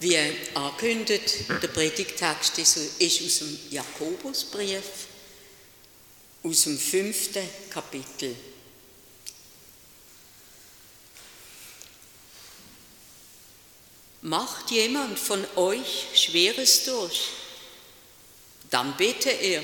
[0.00, 0.16] Wie
[0.54, 2.78] angekündigt, der Predigtext ist
[3.22, 4.82] aus dem Jakobusbrief,
[6.42, 8.34] aus dem fünften Kapitel.
[14.22, 17.20] Macht jemand von euch Schweres durch,
[18.70, 19.62] dann bete er.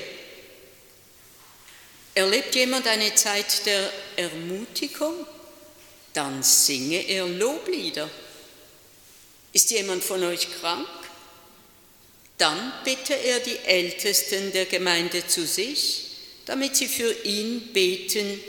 [2.13, 5.25] Erlebt jemand eine Zeit der Ermutigung,
[6.13, 8.07] dann singe er Loblieder.
[9.57, 10.87] Ist jemand von euch krank?
[12.37, 16.11] Dann bitte er die Ältesten der Gemeinde zu sich,
[16.45, 18.39] damit sie für ihn beten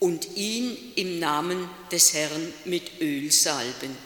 [0.00, 3.96] und ihn im Namen des Herrn mit Öl salben.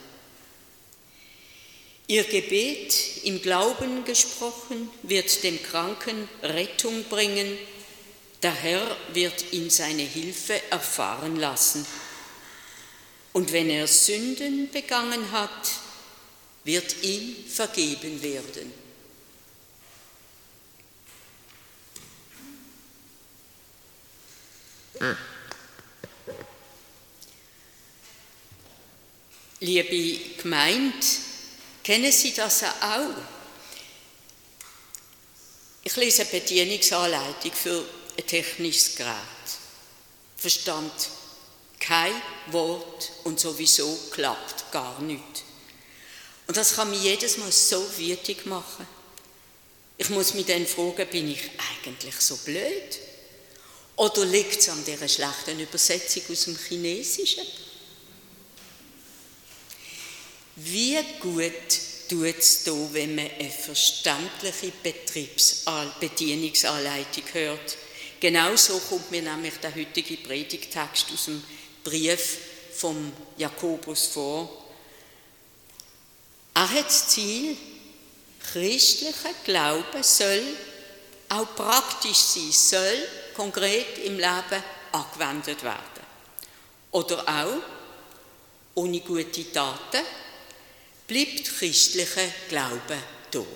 [2.07, 7.57] Ihr Gebet im Glauben gesprochen wird dem Kranken Rettung bringen,
[8.43, 11.87] der Herr wird ihn seine Hilfe erfahren lassen.
[13.33, 15.82] Und wenn er Sünden begangen hat,
[16.65, 18.73] wird ihm vergeben werden.
[29.61, 31.07] Liebe Gemeinde,
[31.85, 33.15] kennen Sie das auch?
[35.85, 37.85] Ich lese eine Bedienungsanleitung für
[38.19, 39.17] ein technisches Gerät.
[40.37, 40.93] Verstand
[41.79, 42.13] kein
[42.49, 45.45] Wort und sowieso klappt gar nichts.
[46.47, 48.87] Und das kann mich jedes Mal so wütig machen.
[49.97, 51.51] Ich muss mich dann fragen, bin ich
[51.87, 52.99] eigentlich so blöd?
[53.97, 57.45] Oder liegt es an dieser schlechten Übersetzung aus dem Chinesischen?
[60.57, 61.53] Wie gut
[62.09, 64.73] tut es da, wenn man eine verständliche
[66.01, 67.77] Bedienungsanleitung hört?
[68.21, 71.43] Genauso kommt mir nämlich der heutige Predigtext aus dem
[71.83, 72.39] Brief
[72.75, 74.62] vom Jakobus vor.
[76.55, 77.57] Er hat das Ziel,
[78.53, 80.43] christlicher Glaube soll
[81.29, 84.63] auch praktisch sein, soll konkret im Leben
[84.93, 85.83] angewendet werden.
[86.91, 87.63] Oder auch,
[88.75, 90.03] ohne gute Taten
[91.07, 92.99] bleibt christlicher Glaube
[93.31, 93.47] tot.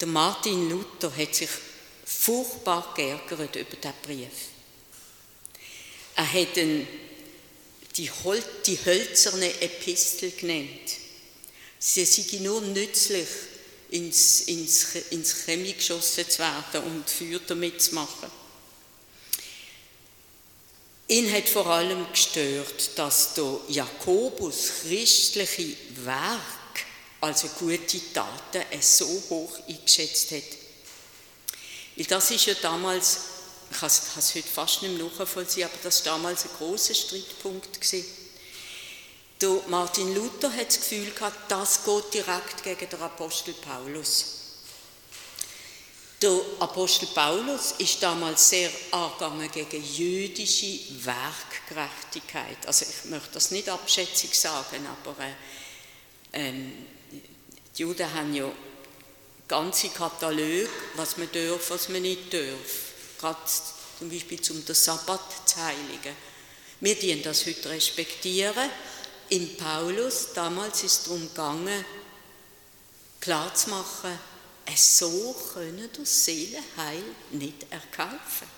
[0.00, 1.48] Der Martin Luther hat sich
[2.04, 4.48] furchtbar geärgert über diesen Brief.
[6.16, 6.86] Er hat ihn
[7.96, 10.98] die, Hol die hölzerne Epistel genannt.
[11.78, 13.28] Sie sind nur nützlich,
[13.90, 18.30] ins, ins, ins Chemie geschossen zu werden und Feuer damit zu machen.
[21.06, 26.40] Ihn hat vor allem gestört, dass der Jakobus christliche Werk,
[27.20, 30.42] also gute Taten, so hoch eingeschätzt hat.
[31.96, 33.20] Weil das ist ja damals
[33.70, 37.78] ich kann es heute fast nicht mehr nachvollziehen, aber das war damals ein großer Streitpunkt.
[39.68, 44.26] Martin Luther hat das Gefühl gehabt, das geht direkt gegen den Apostel Paulus.
[46.22, 52.66] Der Apostel Paulus ist damals sehr angegangen gegen jüdische Werkgerechtigkeit.
[52.66, 55.34] Also ich möchte das nicht abschätzig sagen, aber äh,
[56.32, 56.72] ähm,
[57.76, 58.50] die Juden haben ja
[59.46, 63.38] ganze Kataloge, was man darf, was man nicht darf gerade
[63.98, 66.16] zum Beispiel zum den Sabbat zu heiligen.
[66.80, 68.70] Wir dienen das heute respektieren.
[69.30, 71.84] In Paulus, damals ist es darum gegangen,
[73.20, 74.18] klarzumachen,
[74.76, 78.48] so können das Seelenheil nicht erkaufen.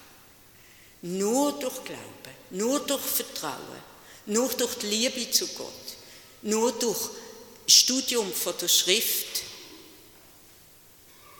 [1.02, 3.82] Nur durch Glauben, nur durch Vertrauen,
[4.26, 5.72] nur durch die Liebe zu Gott,
[6.42, 7.10] nur durch
[7.66, 9.42] Studium von der Schrift.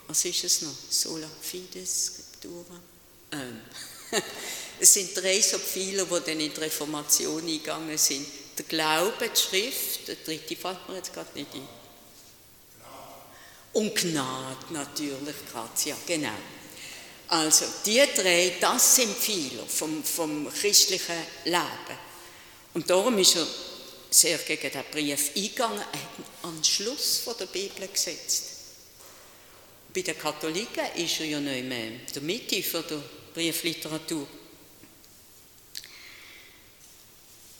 [0.06, 0.74] Was ist es noch?
[0.90, 2.80] Sola Fides Scriptura.
[3.32, 3.60] Ähm,
[4.80, 8.26] es sind drei so viele, die dann in die Reformation eingegangen sind.
[8.58, 11.68] Der Glaube, die Schrift, der dritte fällt mir jetzt gerade nicht ein.
[13.72, 16.30] Und Gnade natürlich, Grazia, genau.
[17.28, 21.98] Also die drei, das sind viele vom, vom christlichen Leben.
[22.72, 23.46] Und darum ist er
[24.08, 28.44] sehr gegen den Brief eingegangen, er hat einen Schluss von der Bibel gesetzt.
[29.92, 33.02] Bei den Katholiken ist er ja nicht mehr der Mitte der
[33.36, 34.26] Briefliteratur.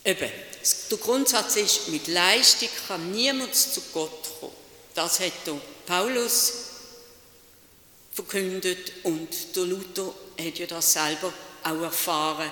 [0.06, 0.30] Eben,
[0.90, 4.54] der Grundsatz ist, mit Leistung kann niemand zu Gott kommen.
[4.94, 5.32] Das hat
[5.84, 6.52] Paulus
[8.10, 11.30] verkündet und der Luther hat ja das selber
[11.62, 12.50] auch erfahren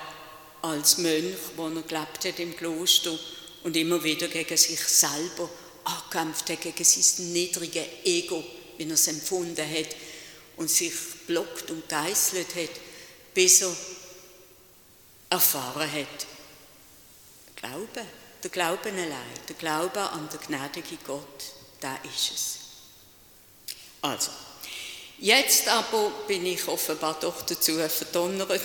[0.60, 3.18] als Mönch, wo er gelebt hat im Kloster
[3.62, 5.48] und immer wieder gegen sich selber
[5.84, 8.44] angekämpft hat, gegen sein niedriges Ego,
[8.76, 9.96] wie er es empfunden hat
[10.58, 10.92] und sich
[11.26, 12.93] blockt und geißelt hat
[13.34, 13.76] er
[15.30, 16.26] erfahren hat.
[17.56, 18.06] Glaube,
[18.42, 21.44] der Glaube allein, der Glaube an den gnädigen Gott,
[21.80, 22.58] da ist es.
[24.02, 24.30] Also,
[25.18, 28.60] jetzt aber bin ich offenbar doch dazu verdonnert,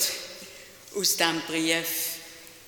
[0.95, 1.87] aus diesem Brief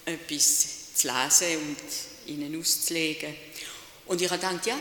[0.05, 3.35] etwas zu lesen und ihnen auszulegen.
[4.05, 4.79] Und ich habe gedacht, ja,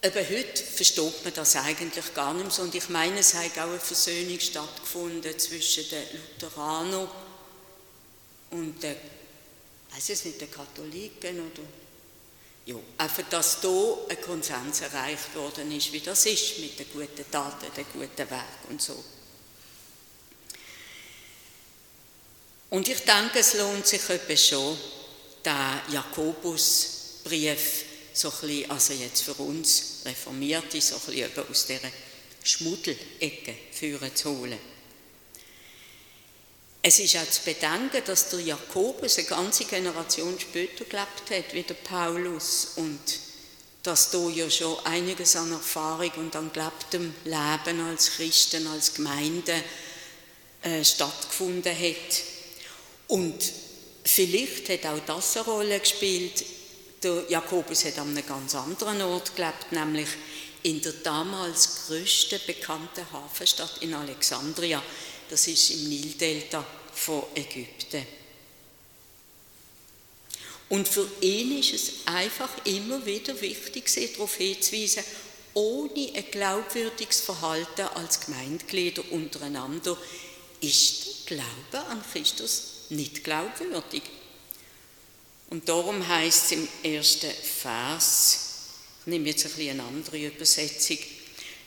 [0.00, 2.62] aber heute versteht man das eigentlich gar nicht so.
[2.62, 7.08] Und ich meine, es hat auch eine Versöhnung stattgefunden zwischen den Lutheranern
[8.50, 8.96] und den,
[9.92, 11.62] weiß es nicht, den Katholiken oder
[12.66, 17.28] ja, einfach, dass hier ein Konsens erreicht worden ist, wie das ist mit den guten
[17.30, 19.02] Taten, den guten Werk und so.
[22.70, 24.78] Und ich denke, es lohnt sich etwa schon,
[25.44, 27.87] den Jakobusbrief
[28.18, 31.90] so ein bisschen, also jetzt für uns Reformierte, so ein bisschen aus dieser
[32.42, 34.58] Schmuddelecke führen zu holen.
[36.82, 41.62] Es ist auch zu bedenken, dass der Jakobus eine ganze Generation später gelebt hat, wie
[41.62, 43.00] der Paulus, und
[43.82, 49.62] dass da ja schon einiges an Erfahrung und an gelebtem Leben als Christen, als Gemeinde
[50.62, 52.22] äh, stattgefunden hat.
[53.08, 53.52] Und
[54.04, 56.44] vielleicht hat auch das eine Rolle gespielt.
[57.02, 60.08] Der Jakobus hat an einem ganz anderen Ort gelebt, nämlich
[60.62, 64.82] in der damals größten bekannten Hafenstadt in Alexandria.
[65.30, 68.04] Das ist im Nildelta von Ägypten.
[70.68, 75.04] Und für ihn ist es einfach immer wieder wichtig, sich darauf hinzuweisen,
[75.54, 79.96] ohne ein glaubwürdiges Verhalten als Gemeindeglieder untereinander
[80.60, 84.02] ist der Glaube an Christus nicht glaubwürdig.
[85.50, 88.38] Und darum heißt es im ersten Vers,
[89.00, 90.98] ich nehme jetzt ein bisschen eine andere Übersetzung,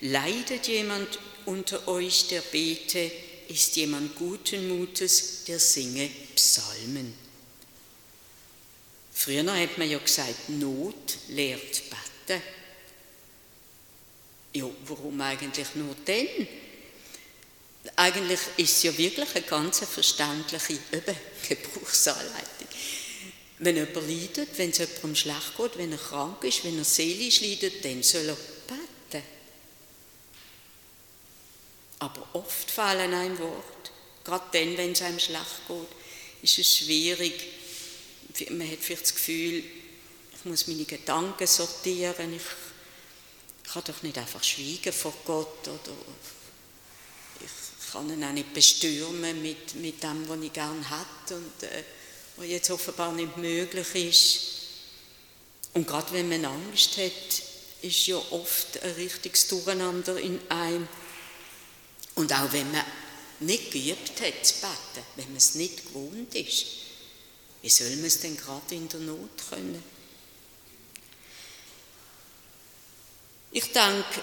[0.02, 3.12] leidet jemand unter euch, der bete,
[3.48, 7.14] ist jemand guten Mutes, der singe Psalmen.
[9.14, 12.42] Früher hat man ja gesagt, Not lehrt beten.
[14.54, 16.48] Ja, warum eigentlich nur denn?
[17.96, 20.78] Eigentlich ist es ja wirklich eine ganz verständliche
[21.50, 22.68] Gebrauchsanleitung.
[23.64, 27.42] Wenn jemand leidet, wenn es jemandem schlecht geht, wenn er krank ist, wenn er seelisch
[27.42, 28.36] leidet, dann soll er
[28.68, 29.24] beten.
[32.00, 33.92] Aber oft fallen ein Wort,
[34.24, 35.88] gerade dann, wenn es einem schlecht geht,
[36.42, 37.34] ist es schwierig.
[38.50, 39.64] Man hat vielleicht das Gefühl,
[40.36, 42.42] ich muss meine Gedanken sortieren, ich,
[43.64, 45.96] ich kann doch nicht einfach schweigen vor Gott oder
[47.92, 51.84] kann ihn auch nicht bestürmen mit, mit dem, was ich gerne hätte und äh,
[52.42, 54.40] was jetzt offenbar nicht möglich ist.
[55.74, 57.44] Und gerade wenn man Angst hat,
[57.84, 60.88] ist ja oft ein richtiges Durcheinander in einem.
[62.16, 62.84] Und auch wenn man
[63.42, 66.66] nicht geübt hat zu beten, wenn man es nicht gewohnt ist,
[67.62, 69.84] wie soll man es denn gerade in der Not können?
[73.52, 74.22] Ich denke,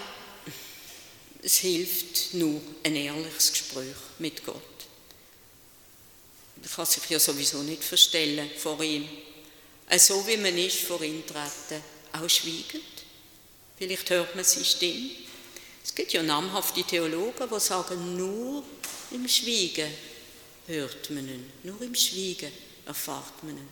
[1.41, 4.68] es hilft nur ein ehrliches Gespräch mit Gott.
[6.61, 9.07] Man kann sich ja sowieso nicht verstellen vor ihm.
[9.97, 11.83] So wie man ist, vor ihm treten,
[12.13, 12.83] auch schweigend.
[13.77, 15.11] Vielleicht hört man seine Stimme.
[15.83, 18.63] Es gibt ja namhafte Theologen, die sagen, nur
[19.11, 19.91] im Schweigen
[20.67, 21.51] hört man ihn.
[21.63, 22.51] Nur im Schweigen
[22.85, 23.69] erfahrt man ihn.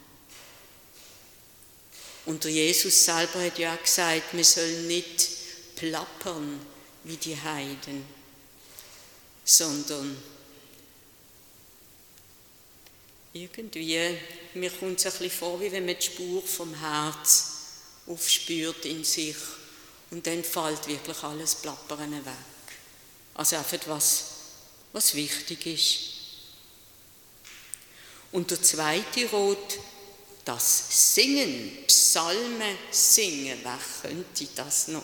[2.25, 5.27] Und der Jesus selber hat ja gesagt, wir sollen nicht
[5.75, 6.59] plappern
[7.03, 8.05] wie die Heiden,
[9.45, 10.17] sondern
[13.43, 14.17] irgendwie,
[14.53, 17.53] mir kommt es ein bisschen vor, wie wenn man die Spur vom Herz
[18.07, 19.35] aufspürt in sich
[20.11, 22.33] und dann fällt wirklich alles Plappern weg.
[23.33, 24.25] Also einfach was,
[24.93, 25.99] was wichtig ist.
[28.31, 29.79] Und der zweite Rot,
[30.43, 35.03] das Singen, Psalmen singen, wer könnte das noch?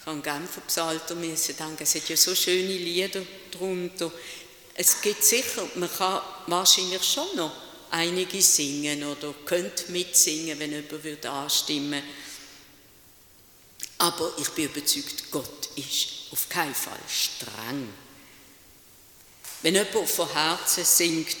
[0.00, 4.10] Ich habe Genfer Psalter denken, es hat ja so schöne Lieder darunter.
[4.74, 7.52] Es gibt sicher, man kann wahrscheinlich schon noch
[7.90, 12.02] einige singen oder könnte mitsingen, wenn jemand würde anstimmen.
[13.98, 17.92] Aber ich bin überzeugt, Gott ist auf keinen Fall streng.
[19.62, 21.36] Wenn jemand von Herzen singt,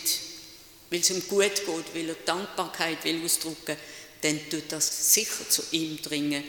[0.90, 3.76] weil es ihm gut geht, weil er Dankbarkeit will ausdrücken,
[4.20, 6.44] dann tut das sicher zu ihm dringen.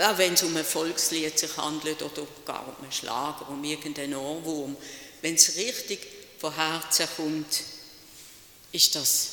[0.00, 4.14] Auch wenn es um ein Volkslied sich handelt oder gar um einen Schlager, um irgendeinen
[4.14, 4.76] Ohrwurm,
[5.22, 7.62] wenn es richtig von Herzen kommt,
[8.72, 9.28] ist das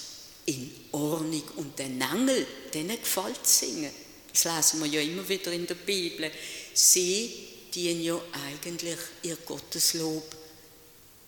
[0.45, 1.43] in Ordnung.
[1.55, 3.91] Und den Engel, denen gefällt singen.
[4.31, 6.31] Das lesen wir ja immer wieder in der Bibel.
[6.73, 10.35] Sie dienen ja eigentlich ihr Gotteslob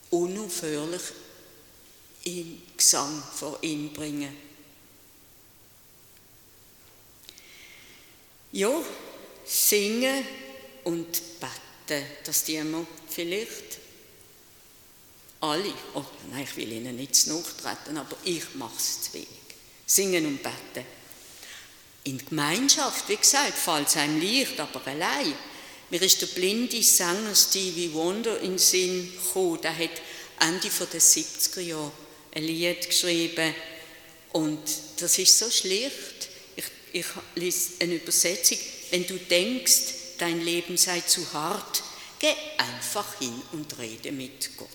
[0.10, 1.02] unaufhörlich
[2.24, 4.36] im Gesang vor ihm bringen.
[8.52, 8.82] Ja,
[9.46, 10.26] singen
[10.84, 13.87] und beten, das tun wir vielleicht
[15.42, 15.74] alle.
[15.94, 19.28] Oh, nein, ich will Ihnen nicht zu aber ich mache es zu wenig.
[19.86, 20.86] Singen und beten.
[22.04, 25.34] In Gemeinschaft, wie gesagt, fällt es einem leicht, aber allein.
[25.90, 29.62] Mir ist der blinde Sänger Stevie Wonder in den Sinn gekommen.
[29.62, 30.02] Der hat
[30.40, 31.92] Ende der 70er Jahre
[32.34, 33.54] ein Lied geschrieben.
[34.34, 34.60] Und
[34.98, 36.30] das ist so schlicht.
[36.56, 38.58] Ich, ich lese eine Übersetzung.
[38.92, 39.82] Wenn du denkst,
[40.18, 41.84] dein Leben sei zu hart,
[42.20, 44.68] geh einfach hin und rede mit Gott.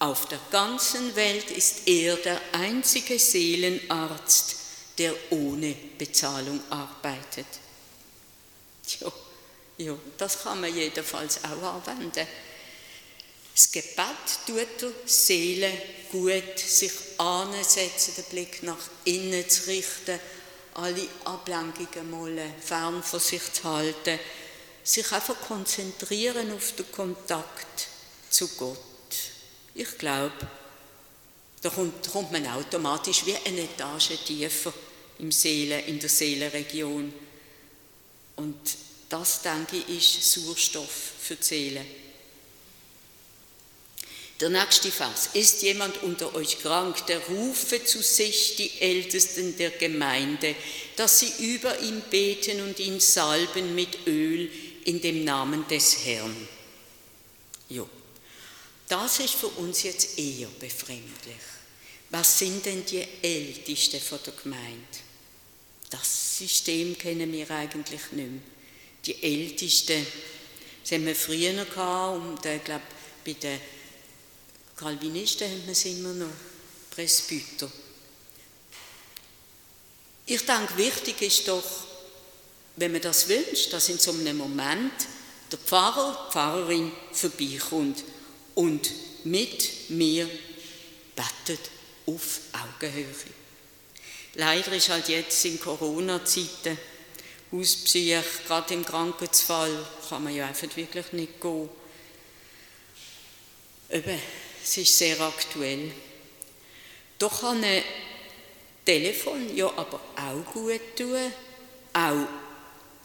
[0.00, 4.56] Auf der ganzen Welt ist er der einzige Seelenarzt,
[4.96, 7.46] der ohne Bezahlung arbeitet.
[8.98, 9.12] Ja,
[9.76, 12.26] ja, das kann man jedenfalls auch anwenden.
[13.54, 15.70] Das Gebet tut der Seele
[16.10, 20.18] gut, sich ansetzen, den Blick nach innen zu richten,
[20.74, 24.18] alle Ablenkungen mal fern von sich zu halten,
[24.82, 27.88] sich einfach konzentrieren auf den Kontakt
[28.30, 28.89] zu Gott.
[29.74, 30.32] Ich glaube,
[31.62, 34.72] da kommt, kommt, man automatisch wie eine Etage tiefer
[35.18, 37.12] im Seele, in der Seelenregion.
[38.36, 38.56] Und
[39.08, 41.84] das, denke ich, ist Sauerstoff für die Seele.
[44.40, 45.30] Der nächste Vers.
[45.34, 50.54] Ist jemand unter euch krank, der rufe zu sich die Ältesten der Gemeinde,
[50.96, 54.50] dass sie über ihn beten und ihn salben mit Öl
[54.84, 56.48] in dem Namen des Herrn.
[57.68, 57.86] Jo.
[58.90, 61.36] Das ist für uns jetzt eher befremdlich.
[62.10, 64.98] Was sind denn die Ältesten von der Gemeinde?
[65.90, 68.42] Das System kennen wir eigentlich nicht mehr.
[69.06, 70.04] Die Ältesten,
[70.82, 72.82] das haben wir früher gehabt, und ich glaube,
[73.24, 73.60] bei den
[74.74, 76.26] Calvinisten haben wir es immer noch,
[76.90, 77.70] Presbyter.
[80.26, 81.62] Ich denke, wichtig ist doch,
[82.74, 84.94] wenn man das wünscht, dass in so einem Moment
[85.52, 88.02] der Pfarrer, die Pfarrerin vorbeikommt
[88.60, 88.90] und
[89.24, 90.28] mit mir
[91.16, 91.70] betet
[92.04, 93.06] auf Augenhöhe.
[94.34, 96.76] Leider ist halt jetzt in Corona-Zeiten
[97.50, 101.70] Hauspsych, gerade im Krankheitsfall, kann man ja einfach wirklich nicht gehen.
[103.88, 104.20] Eben,
[104.62, 105.90] es ist sehr aktuell.
[107.18, 107.82] Doch kann ein
[108.84, 111.32] Telefon ja aber auch gut tun.
[111.94, 112.26] Auch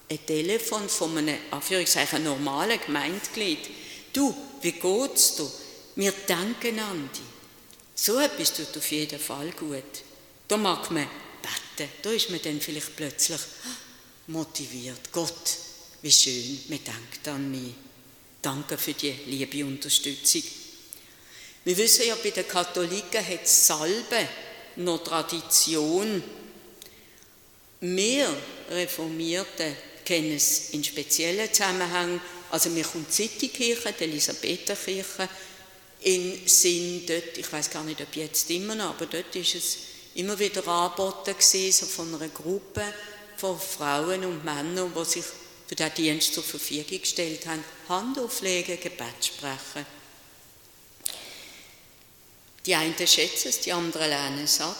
[0.09, 3.69] ein Telefon von einem, Anführungszeichen, normalen Gemeindeglied.
[4.13, 5.51] Du, wie geht's dir?
[5.95, 7.21] Wir denken an dich.
[7.95, 9.83] So etwas tut auf jeden Fall gut.
[10.47, 11.07] Da mag man
[11.41, 11.91] beten.
[12.01, 13.39] Da ist man dann vielleicht plötzlich
[14.27, 15.11] motiviert.
[15.11, 15.57] Gott,
[16.01, 17.73] wie schön, man denkt an mich.
[18.41, 20.43] Danke für die liebe Unterstützung.
[21.63, 24.27] Wir wissen ja, bei den Katholiken hat Salbe
[24.75, 26.23] noch Tradition.
[27.79, 28.35] Wir
[28.69, 32.21] Reformierten kennen es in speziellen Zusammenhängen.
[32.55, 35.27] Also mir kommt die Citykirche, die Elisabetherkirche,
[36.03, 39.77] in Sinn dort, ich weiß gar nicht, ob jetzt immer noch, aber dort ist es
[40.13, 42.81] immer wieder angeboten gewesen, so von einer Gruppe
[43.35, 45.25] von Frauen und Männern, die sich
[45.67, 49.85] für den Dienst zur Verfügung gestellt haben, Hand auflegen, Gebet sprechen.
[52.65, 54.77] Die einen schätzen es, die anderen lehnen es ab.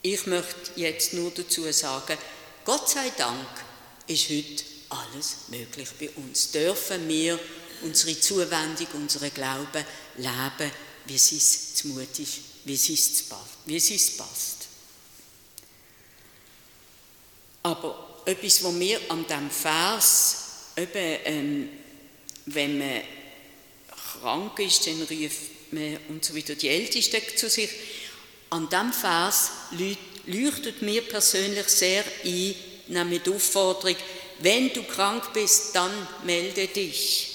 [0.00, 2.16] Ich möchte jetzt nur dazu sagen,
[2.64, 3.46] Gott sei Dank
[4.06, 6.50] ist heute alles möglich bei uns.
[6.50, 7.38] Dürfen wir
[7.82, 9.84] unsere Zuwendung, unseren Glauben
[10.16, 10.70] leben,
[11.06, 13.58] wie es uns zumut ist, wie es uns passt.
[13.66, 14.68] Wie es uns passt.
[17.64, 20.36] Aber etwas, was mir an diesem Vers,
[20.76, 21.68] eben, ähm,
[22.46, 23.02] wenn man
[24.20, 25.52] krank ist, dann ruft
[26.08, 27.70] und so weiter die Ältesten zu sich.
[28.50, 29.50] An diesem Vers
[30.26, 32.54] leuchtet mir persönlich sehr ein,
[32.88, 33.96] nämlich die Aufforderung,
[34.40, 35.90] wenn du krank bist, dann
[36.24, 37.28] melde dich.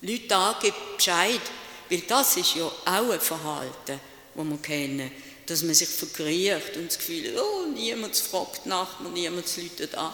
[0.00, 1.40] Leute gib Bescheid,
[1.88, 4.00] weil das ist ja auch ein Verhalten,
[4.34, 5.10] das wir kennen,
[5.46, 10.12] dass man sich verkriecht und das Gefühl oh, niemand fragt nach mir, niemand läutet an.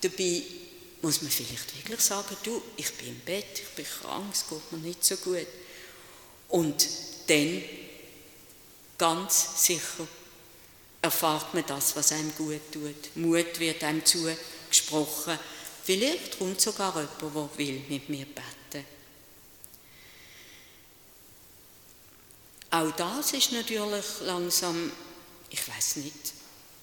[0.00, 0.42] Dabei
[1.02, 4.72] muss man vielleicht wirklich sagen, du, ich bin im Bett, ich bin krank, es geht
[4.72, 5.46] mir nicht so gut.
[6.48, 6.86] Und
[7.28, 7.62] dann,
[8.96, 10.06] ganz sicher,
[11.02, 13.16] erfahrt man das, was einem gut tut.
[13.16, 14.04] Mut wird einem
[14.78, 15.38] zugesprochen.
[15.84, 18.84] Vielleicht kommt sogar jemand, der will mit mir beten.
[22.70, 24.92] Auch das ist natürlich langsam,
[25.48, 26.34] ich weiß nicht,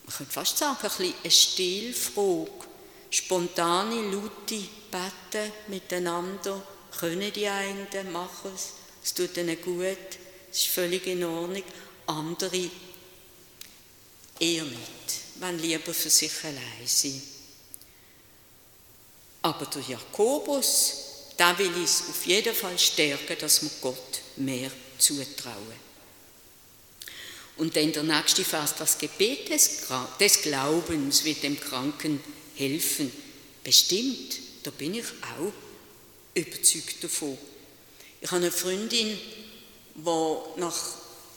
[0.06, 2.52] man könnte fast sagen, ein bisschen eine Stilfrage.
[3.12, 6.62] Spontane, laute Beten miteinander,
[7.00, 8.74] können die einen, machen es
[9.06, 9.98] es tut ihnen gut,
[10.52, 11.62] es ist völlig in Ordnung.
[12.08, 12.72] Andere
[14.40, 17.22] eher nicht, wenn lieber für sich allein sein.
[19.46, 20.94] Aber der Jakobus,
[21.38, 25.86] da will es auf jeden Fall stärken, dass wir Gott mehr zutrauen.
[27.58, 29.82] Und dann der nächste Vers, das Gebet des,
[30.20, 32.24] des Glaubens wird dem Kranken
[32.56, 33.12] helfen.
[33.64, 35.54] Bestimmt, da bin ich auch
[36.34, 37.38] überzeugt davon.
[38.22, 39.16] Ich habe eine Freundin,
[39.94, 40.80] die nach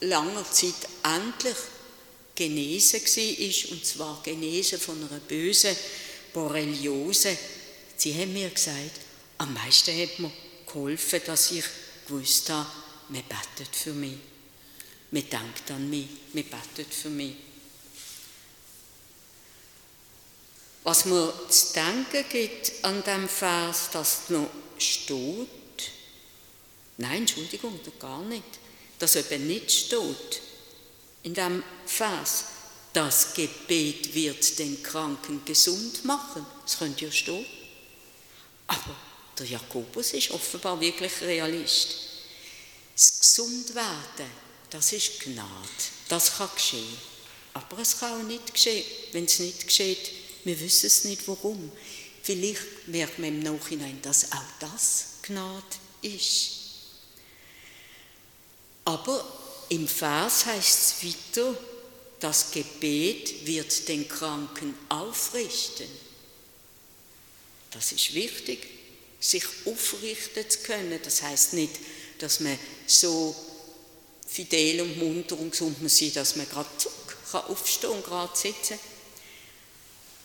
[0.00, 1.56] langer Zeit endlich
[2.34, 5.76] genesen war, und zwar genesen von einer bösen
[6.32, 7.36] Borreliose.
[7.98, 9.00] Sie haben mir gesagt,
[9.38, 10.30] am meisten hat mir
[10.66, 11.64] geholfen, dass ich
[12.06, 12.70] gewusst habe,
[13.08, 14.18] man betet für mich.
[15.10, 17.34] Man denkt an mich, man betet für mich.
[20.84, 25.48] Was mir zu denken gibt an dem Vers, das noch steht,
[26.98, 28.44] nein, Entschuldigung, gar nicht,
[29.00, 30.40] dass eben nicht steht
[31.24, 32.44] in dem Vers,
[32.92, 36.46] das Gebet wird den Kranken gesund machen.
[36.62, 37.57] Das könnte ja stehen.
[38.68, 38.94] Aber
[39.38, 41.96] der Jakobus ist offenbar wirklich Realist.
[42.94, 44.30] Das Gesundwerden,
[44.70, 45.48] das ist Gnade.
[46.08, 46.96] Das kann geschehen.
[47.54, 48.84] Aber es kann auch nicht geschehen.
[49.12, 50.10] Wenn es nicht geschieht,
[50.44, 51.72] wir wissen es nicht warum.
[52.22, 55.64] Vielleicht merkt man im Nachhinein, dass auch das Gnade
[56.02, 56.50] ist.
[58.84, 59.24] Aber
[59.68, 61.56] im Vers heißt es weiter,
[62.20, 65.88] das Gebet wird den Kranken aufrichten.
[67.70, 68.66] Das ist wichtig,
[69.20, 70.98] sich aufrichten zu können.
[71.02, 71.72] Das heißt nicht,
[72.18, 73.34] dass man so
[74.26, 76.92] fidel und munter und gesund muss sein, dass man gerade zuck,
[77.30, 78.78] kann aufstehen und gerade sitzen.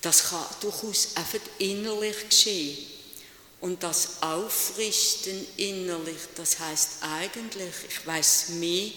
[0.01, 2.77] Das kann durchaus einfach innerlich geschehen.
[3.61, 8.91] Und das Aufrichten innerlich, das heißt eigentlich, ich weiß mehr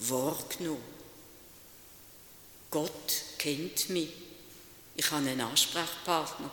[0.00, 0.82] wahrgenommen.
[2.70, 4.08] Gott kennt mich.
[4.96, 6.50] Ich habe einen Ansprechpartner.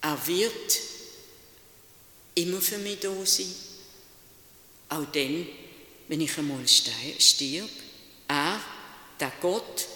[0.00, 0.80] Er wird
[2.34, 3.52] immer für mich da sein.
[4.90, 5.46] Auch dann,
[6.08, 7.70] wenn ich einmal stirb.
[8.28, 8.60] Er,
[9.18, 9.86] der Gott,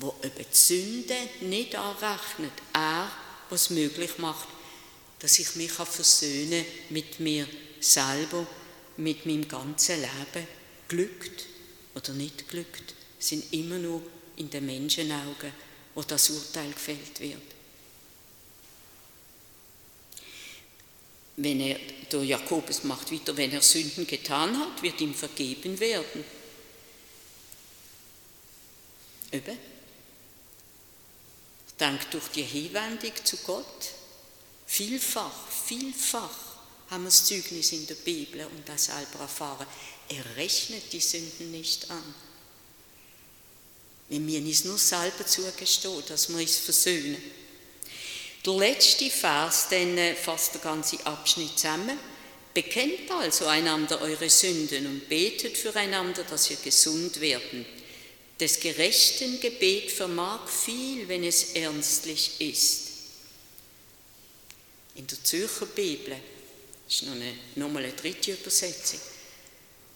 [0.00, 2.52] der eben die Sünde nicht anrechnet.
[2.72, 3.10] Er,
[3.50, 4.48] was möglich macht,
[5.18, 7.46] dass ich mich versöhnen mit mir
[7.80, 8.46] selber,
[8.96, 10.46] mit meinem ganzen Leben.
[10.88, 11.46] Glückt
[11.94, 14.02] oder nicht glückt, sind immer nur
[14.36, 15.52] in den Menschenaugen,
[15.94, 17.53] wo das Urteil gefällt wird.
[21.36, 21.78] Wenn er,
[22.10, 26.24] der Jakobus macht weiter, wenn er Sünden getan hat, wird ihm vergeben werden.
[29.32, 29.58] Eben.
[31.76, 33.90] Dank durch die Hinwendung zu Gott.
[34.66, 36.38] Vielfach, vielfach
[36.90, 39.66] haben wir das Zeugnis in der Bibel und das selber erfahren.
[40.08, 42.14] Er rechnet die Sünden nicht an.
[44.08, 47.16] Wir müssen uns nur selber zugestehen, dass wir uns versöhnen.
[48.44, 51.98] Der letzte Vers, den äh, fasst der ganze Abschnitt zusammen.
[52.52, 57.64] Bekennt also einander eure Sünden und betet füreinander, dass ihr gesund werden.
[58.38, 62.82] Des gerechten Gebet vermag viel, wenn es ernstlich ist.
[64.96, 66.14] In der Zürcher Bibel
[66.88, 69.00] ist noch eine, nochmal eine dritte Übersetzung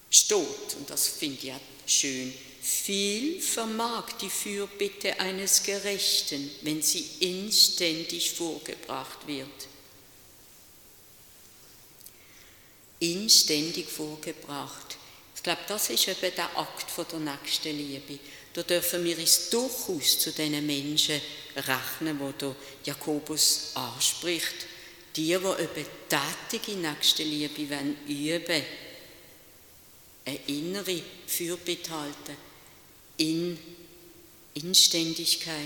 [0.09, 2.33] steht, und das finde ich auch schön,
[2.69, 9.47] viel vermag die Fürbitte eines Gerechten, wenn sie inständig vorgebracht wird.
[12.99, 14.97] Inständig vorgebracht.
[15.35, 18.19] Ich glaube, das ist eben der Akt von der nächsten Liebe.
[18.53, 21.21] Da dürfen wir uns durchaus zu den Menschen
[21.55, 22.55] rechnen, wo der
[22.85, 24.67] Jakobus anspricht.
[25.15, 28.65] Die, die eben tätige Nächstenliebe üben wollen
[30.25, 32.48] eine innere Fürbitte halten
[33.19, 33.57] in
[34.55, 35.63] Inständigkeit.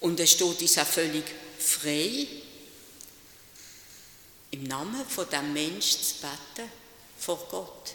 [0.00, 1.24] Und es steht uns auch völlig
[1.58, 2.26] frei,
[4.50, 6.70] im Namen von dem Mensch zu beten
[7.18, 7.94] vor Gott,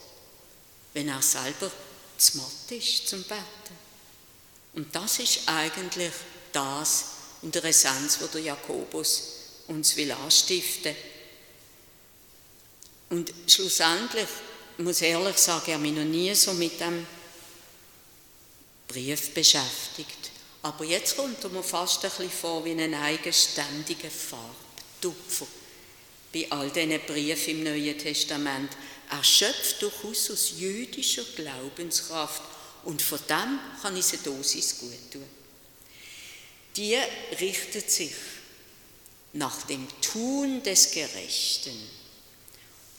[0.93, 1.71] wenn er selber
[2.17, 3.77] zu matt ist zum Beten.
[4.73, 6.12] Und das ist eigentlich
[6.51, 7.06] das
[7.41, 9.23] in der Essenz, wo der Jakobus
[9.67, 10.95] uns will anstiften.
[13.10, 14.27] Und schlussendlich
[14.82, 17.06] ich muss ehrlich sagen, ich habe mich noch nie so mit dem
[18.91, 20.32] Brief beschäftigt.
[20.63, 25.47] Aber jetzt kommt er mir fast ein bisschen vor wie ein eigenständiger Farbtupfer
[26.34, 28.71] bei all diesen Briefen im Neuen Testament.
[29.10, 32.41] Er schöpft durchaus aus jüdischer Glaubenskraft
[32.84, 35.25] und von dem kann ich eine Dosis gut tun.
[36.77, 36.97] Die
[37.39, 38.13] richtet sich
[39.34, 41.75] nach dem Tun des Gerechten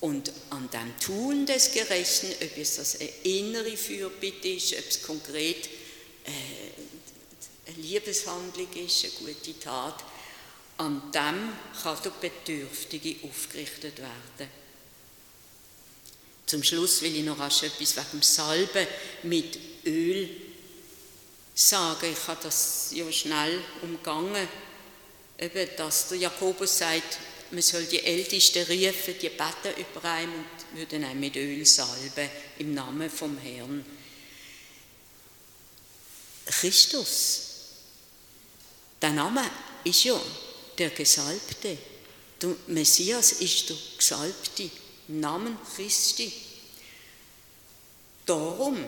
[0.01, 5.03] und an dem Tun des Gerechten, ob es das eine innere Fürbitte ist, ob es
[5.03, 5.69] konkret
[6.25, 10.05] eine Liebeshandlung ist, eine gute Tat,
[10.79, 14.51] An dem kann der Bedürftige aufgerichtet werden.
[16.47, 18.87] Zum Schluss will ich noch etwas wegen dem Salben
[19.23, 20.29] mit Öl
[21.55, 22.13] sagen.
[22.13, 24.49] Ich habe das ja schnell umgangen,
[25.39, 27.19] eben, dass der Jakobus sagt,
[27.51, 32.29] man soll die Ältesten rufen, die beten über einen und würden einen mit Öl salben
[32.59, 33.85] im Namen vom Herrn.
[36.47, 37.41] Christus,
[39.01, 39.43] der Name
[39.85, 40.21] ist ja
[40.79, 41.79] der Gesalbte.
[42.41, 44.71] Der Messias ist der Gesalbte
[45.09, 46.33] Namen Christi.
[48.27, 48.85] Darum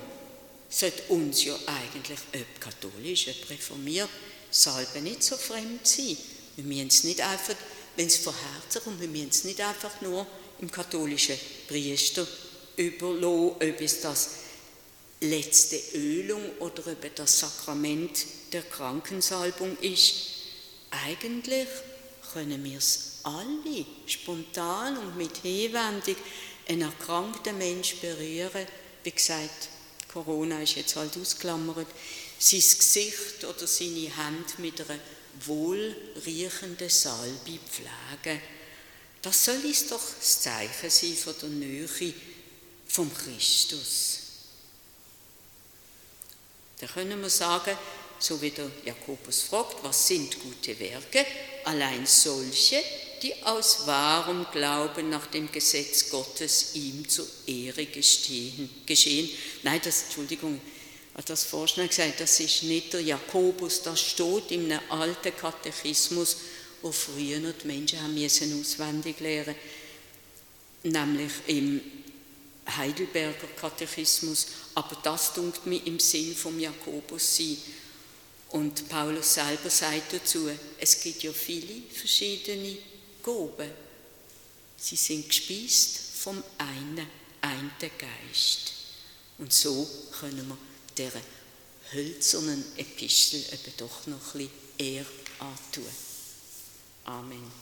[0.68, 4.08] sollte uns ja eigentlich, ob katholisch, ob reformiert,
[4.50, 6.16] Salbe nicht so fremd sein.
[6.56, 7.56] Wir müssen es nicht einfach,
[7.96, 10.26] wenn es von Herzen kommt, wir müssen es nicht einfach nur
[10.60, 12.26] im katholischen Priester
[12.76, 14.30] überlassen, ob es das
[15.24, 20.14] letzte Ölung oder ob das Sakrament der Krankensalbung ist.
[20.90, 21.68] Eigentlich
[22.32, 26.16] können wir es alle spontan und mit Hinwendung
[26.68, 28.66] einen erkrankten Mensch berühren.
[29.02, 29.68] Wie gesagt,
[30.12, 31.88] Corona ist jetzt halt ausklammert,
[32.38, 34.98] sein Gesicht oder seine Hand mit einer
[35.44, 38.40] wohlriechenden Salbe pflegen.
[39.22, 41.88] Das soll uns doch das Zeichen sein von der Nähe
[42.87, 44.23] vom Christus.
[46.80, 47.76] Da können wir sagen,
[48.18, 51.24] so wie der Jakobus fragt, was sind gute Werke?
[51.64, 52.82] Allein solche,
[53.22, 59.30] die aus wahrem Glauben nach dem Gesetz Gottes ihm zur Ehre gestehen, geschehen.
[59.62, 60.60] Nein, das, Entschuldigung,
[61.14, 66.37] hat das vorschnell gesagt, das ist nicht der Jakobus, das steht in einem alten Katechismus,
[66.82, 69.54] wo früher die Menschen haben müssen auswendig lernen,
[70.82, 71.80] nämlich im
[72.66, 77.59] Heidelberger Katechismus, aber das tut mir im Sinn vom Jakobus sein.
[78.50, 80.48] Und Paulus selber sagt dazu,
[80.79, 82.79] es gibt ja viele verschiedene
[83.22, 83.70] Gaben.
[84.77, 87.07] Sie sind gespeist vom einen,
[87.40, 88.72] einen Geist.
[89.38, 89.88] Und so
[90.20, 90.59] können wir
[90.96, 91.20] dieser
[91.92, 95.07] hölzernen Epistel eben doch noch ein bisschen Ehr
[95.38, 95.85] antun.
[97.05, 97.53] Amen.